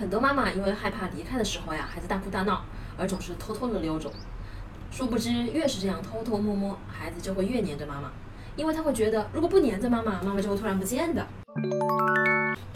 [0.00, 2.64] 很多妈妈因为害怕离开的时候呀，孩子大哭大闹，
[2.96, 4.10] 而总是偷偷的溜走。
[4.90, 8.10] 殊不知，越是这样偷偷摸摸，孩子就会越黏着妈妈，
[8.56, 11.26] 因为他会觉得，如果不黏着妈妈，妈妈就会突然不见的。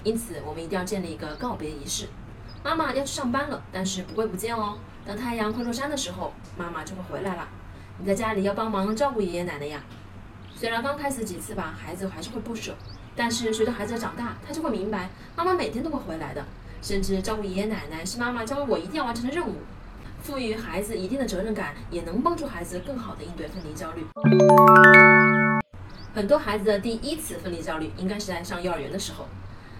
[0.03, 2.09] 因此，我们一定要建立一个告别仪式。
[2.62, 4.77] 妈妈要去上班了，但是不会不见哦。
[5.06, 7.48] 当太阳快落山的时候，妈妈就会回来了。
[7.96, 9.80] 你在家里要帮忙照顾爷爷奶奶呀。
[10.54, 12.75] 虽然刚开始几次吧，孩子还是会不舍，
[13.16, 16.45] 但是随着孩子的长大，他就会明白，妈妈每天都会回来的。
[16.85, 19.55] 甚至照顾爷爷奶奶是妈妈教我一定要完成的任务，
[20.23, 24.05] 赋予孩子一定的责任感，也能帮助孩子更好的应对分离焦虑。
[26.15, 29.27] 很多孩子的第一次分离焦虑，应该是在上幼儿园的时候。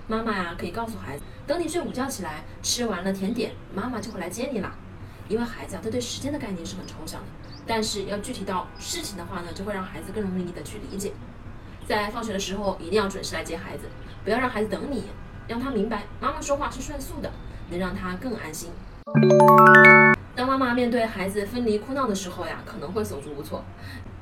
[0.08, 4.74] 妈妈呀，可以告诉孩子，等你睡午觉起来，吃完了甜点，妈妈就会来接你啦。
[5.28, 7.27] 因为孩子啊，他对时间的概念是很抽象的，
[7.66, 11.12] 但是要具体到事情的话呢，就会让孩子更容易的去理解。
[11.86, 13.91] 在放学的时候，一定要准时来接孩子，
[14.24, 15.05] 不要让孩子等你。
[15.46, 17.30] 让他明白妈妈说话是算数的，
[17.70, 18.70] 能让他更安心。
[20.34, 23.62] 当妈妈面对孩子分离哭闹的时候呀，可能会手足无措，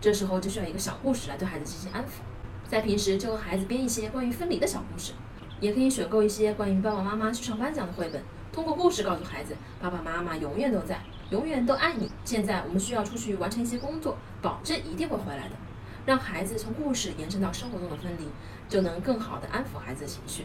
[0.00, 2.20] 这时候就需要一个小故事来对孩子进行安抚。
[2.68, 5.12] 在平时就和孩子编一些关于分离的小故事，
[5.60, 12.10] 也可以选购一些关于爸爸妈妈去上班讲的绘本，通过故事告诉孩子，爸爸妈妈永远都在，永远都爱你。
[12.24, 15.54] 现在我们需要出去完成一些工作，保证一定会回来的。
[16.04, 18.28] 让孩子从故事延伸到生活中的分离，
[18.68, 20.44] 就能更好的安抚孩子的情绪。